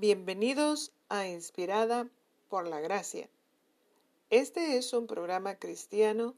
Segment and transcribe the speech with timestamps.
[0.00, 2.08] Bienvenidos a Inspirada
[2.48, 3.28] por la Gracia.
[4.30, 6.34] Este es un programa cristiano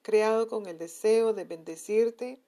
[0.00, 2.40] creado con el deseo de bendecirte,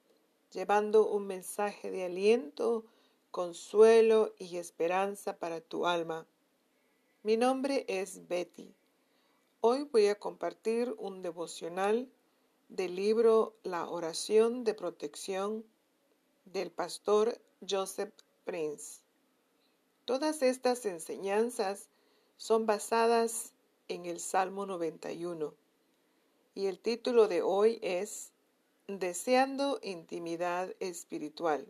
[0.50, 2.86] llevando un mensaje de aliento,
[3.30, 6.26] consuelo y esperanza para tu alma.
[7.22, 8.72] Mi nombre es Betty.
[9.60, 12.08] Hoy voy a compartir un devocional
[12.70, 15.62] del libro La oración de protección
[16.46, 18.14] del pastor Joseph
[18.46, 19.07] Prince.
[20.08, 21.90] Todas estas enseñanzas
[22.38, 23.52] son basadas
[23.88, 25.52] en el Salmo 91
[26.54, 28.32] y el título de hoy es
[28.86, 31.66] Deseando intimidad espiritual.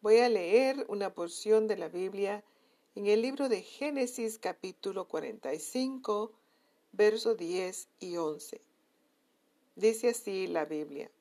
[0.00, 2.42] Voy a leer una porción de la Biblia
[2.96, 6.32] en el libro de Génesis capítulo 45,
[6.90, 8.60] versos 10 y 11.
[9.76, 11.12] Dice así la Biblia,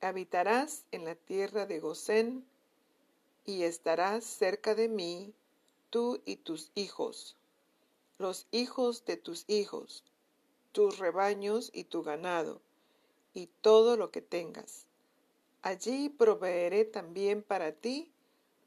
[0.00, 2.49] Habitarás en la tierra de Gosén,
[3.44, 5.34] y estarás cerca de mí,
[5.90, 7.36] tú y tus hijos,
[8.18, 10.04] los hijos de tus hijos,
[10.72, 12.60] tus rebaños y tu ganado,
[13.34, 14.86] y todo lo que tengas.
[15.62, 18.12] Allí proveeré también para ti,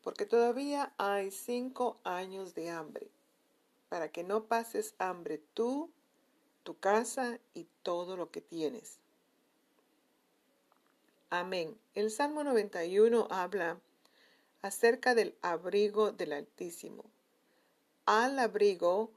[0.03, 3.09] porque todavía hay cinco años de hambre,
[3.89, 5.91] para que no pases hambre tú,
[6.63, 8.99] tu casa y todo lo que tienes.
[11.29, 11.77] Amén.
[11.95, 13.79] El Salmo 91 habla
[14.64, 17.03] acerca del abrigo del Altísimo.
[18.06, 19.11] Al abrigo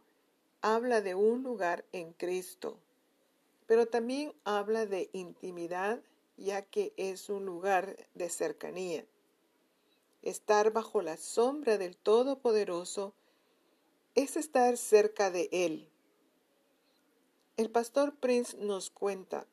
[0.61, 2.79] habla de un lugar en Cristo,
[3.67, 6.03] pero también habla de intimidad,
[6.37, 9.07] ya que es un lugar de cercanía.
[10.23, 13.15] Estar bajo la sombra del Todopoderoso
[14.17, 15.89] es estar cerca de Él.
[17.57, 19.47] El pastor Prince nos cuenta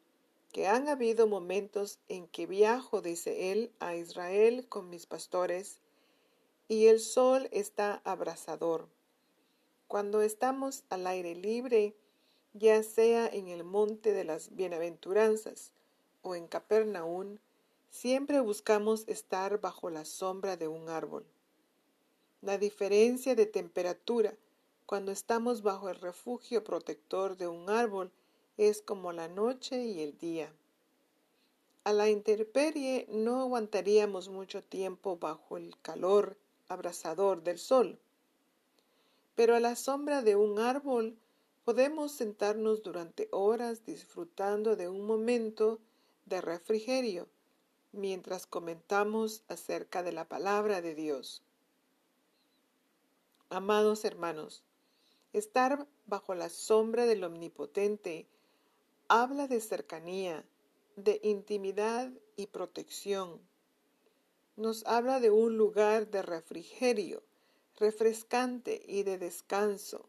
[0.51, 5.79] que han habido momentos en que viajo, dice él, a Israel con mis pastores
[6.67, 8.87] y el sol está abrasador.
[9.87, 11.95] Cuando estamos al aire libre,
[12.53, 15.71] ya sea en el monte de las bienaventuranzas
[16.21, 17.37] o en Capernaum,
[17.89, 21.25] siempre buscamos estar bajo la sombra de un árbol.
[22.41, 24.33] La diferencia de temperatura
[24.85, 28.11] cuando estamos bajo el refugio protector de un árbol
[28.57, 30.51] es como la noche y el día.
[31.83, 36.37] A la intemperie no aguantaríamos mucho tiempo bajo el calor
[36.73, 37.99] abrasador del sol,
[39.35, 41.17] pero a la sombra de un árbol
[41.63, 45.79] podemos sentarnos durante horas disfrutando de un momento
[46.25, 47.27] de refrigerio
[47.91, 51.41] mientras comentamos acerca de la palabra de Dios.
[53.49, 54.63] Amados hermanos,
[55.31, 58.27] estar bajo la sombra del Omnipotente
[59.07, 60.43] habla de cercanía,
[60.95, 63.39] de intimidad y protección.
[64.55, 67.23] Nos habla de un lugar de refrigerio,
[67.77, 70.07] refrescante y de descanso.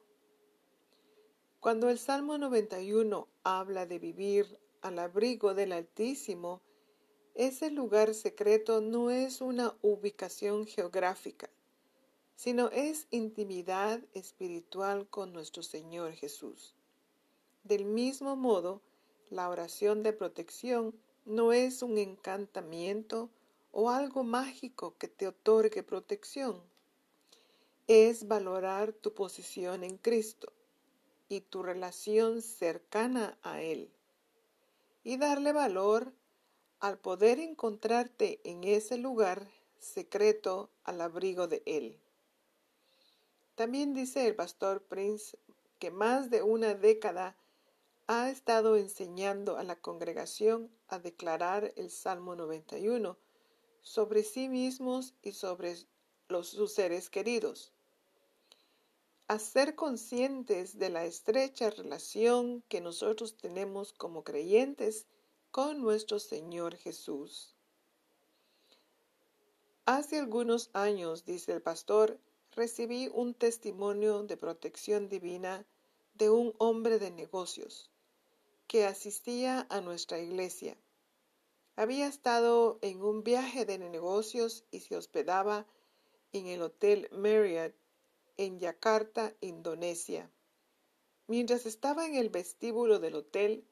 [1.60, 6.60] Cuando el Salmo 91 habla de vivir al abrigo del Altísimo,
[7.34, 11.49] ese lugar secreto no es una ubicación geográfica,
[12.37, 16.75] sino es intimidad espiritual con nuestro Señor Jesús.
[17.62, 18.83] Del mismo modo,
[19.31, 20.94] la oración de protección
[21.25, 23.31] no es un encantamiento
[23.77, 26.62] o algo mágico que te otorgue protección.
[27.89, 30.53] Es valorar tu posición en Cristo
[31.29, 33.91] y tu relación cercana a Él.
[35.03, 36.13] Y darle valor
[36.79, 39.49] al poder encontrarte en ese lugar
[39.81, 41.99] secreto al abrigo de Él.
[43.57, 45.37] También dice el pastor Prince
[45.81, 47.37] que más de una década
[48.07, 53.24] ha estado enseñando a la congregación a declarar el Salmo 91
[53.84, 55.77] sobre sí mismos y sobre
[56.28, 57.71] los, sus seres queridos.
[59.28, 65.06] A ser conscientes de la estrecha relación que nosotros tenemos como creyentes
[65.53, 67.54] con nuestro Señor Jesús.
[69.86, 72.19] Hace algunos años, dice el pastor,
[72.53, 75.66] recibí un testimonio de protección divina
[76.15, 77.91] de un hombre de negocios
[78.66, 80.77] que asistía a nuestra iglesia.
[81.76, 85.66] Había estado en un viaje de negocios y se hospedaba
[86.32, 87.74] en el Hotel Marriott
[88.36, 90.30] en Yakarta, Indonesia.
[91.26, 93.65] Mientras estaba en el vestíbulo del hotel,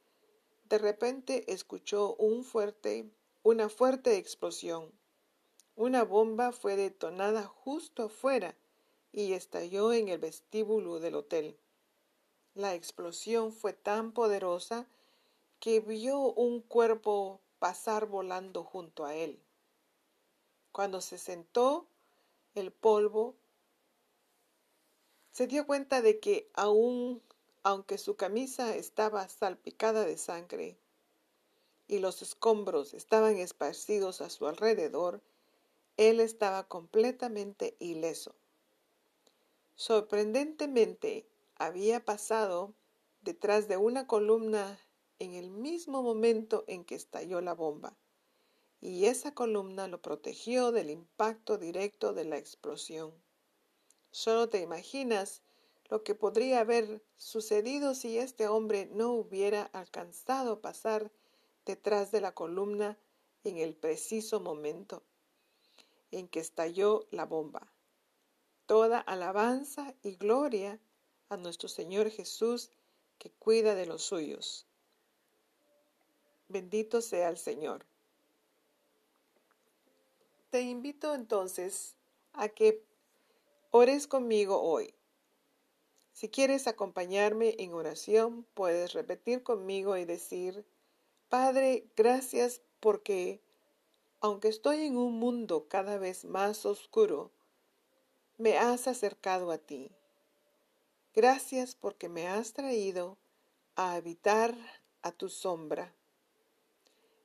[0.68, 3.10] de repente escuchó un fuerte,
[3.42, 4.90] una fuerte explosión.
[5.76, 8.56] Una bomba fue detonada justo afuera
[9.12, 11.56] y estalló en el vestíbulo del hotel.
[12.54, 14.88] La explosión fue tan poderosa
[15.60, 19.40] que vio un cuerpo pasar volando junto a él.
[20.72, 21.86] Cuando se sentó,
[22.56, 23.36] el polvo
[25.30, 27.22] se dio cuenta de que aún
[27.62, 30.76] aunque su camisa estaba salpicada de sangre
[31.86, 35.22] y los escombros estaban esparcidos a su alrededor,
[35.96, 38.34] él estaba completamente ileso.
[39.76, 42.74] Sorprendentemente, había pasado
[43.20, 44.80] detrás de una columna
[45.18, 47.96] en el mismo momento en que estalló la bomba,
[48.80, 53.12] y esa columna lo protegió del impacto directo de la explosión.
[54.10, 55.42] Solo te imaginas
[55.88, 61.12] lo que podría haber sucedido si este hombre no hubiera alcanzado pasar
[61.64, 62.98] detrás de la columna
[63.44, 65.02] en el preciso momento
[66.10, 67.72] en que estalló la bomba.
[68.66, 70.80] Toda alabanza y gloria
[71.28, 72.70] a nuestro Señor Jesús
[73.18, 74.66] que cuida de los suyos.
[76.52, 77.86] Bendito sea el Señor.
[80.50, 81.96] Te invito entonces
[82.34, 82.84] a que
[83.70, 84.92] ores conmigo hoy.
[86.12, 90.66] Si quieres acompañarme en oración, puedes repetir conmigo y decir,
[91.30, 93.40] Padre, gracias porque,
[94.20, 97.30] aunque estoy en un mundo cada vez más oscuro,
[98.36, 99.90] me has acercado a ti.
[101.14, 103.16] Gracias porque me has traído
[103.74, 104.54] a habitar
[105.00, 105.94] a tu sombra.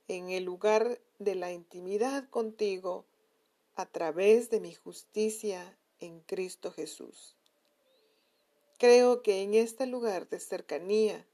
[0.08, 3.04] En el lugar de la intimidad contigo,
[3.78, 7.36] a través de mi justicia en Cristo Jesús.
[8.76, 11.24] Creo que en este lugar de cercanía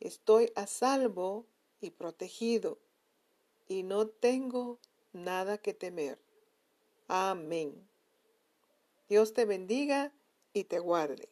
[0.00, 1.44] estoy a salvo
[1.80, 2.78] y protegido
[3.68, 4.78] y no tengo
[5.12, 6.18] nada que temer.
[7.08, 7.86] Amén.
[9.08, 10.12] Dios te bendiga
[10.52, 11.28] y te guarde.